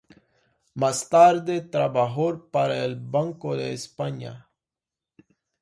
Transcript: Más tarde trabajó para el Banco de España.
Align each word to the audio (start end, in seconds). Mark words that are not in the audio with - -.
Más 0.73 1.07
tarde 1.09 1.61
trabajó 1.61 2.49
para 2.49 2.83
el 2.85 2.95
Banco 2.99 3.55
de 3.55 3.71
España. 3.73 4.47